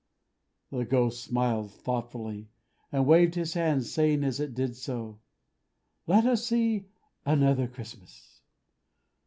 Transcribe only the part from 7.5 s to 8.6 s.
Christmas!"